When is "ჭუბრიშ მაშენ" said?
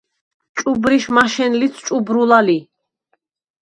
0.57-1.51